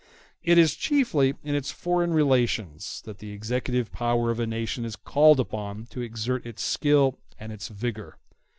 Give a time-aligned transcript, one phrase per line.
[0.43, 4.95] It is chiefly in its foreign relations that the executive power of a nation is
[4.95, 8.17] called upon to exert its skill and its vigor.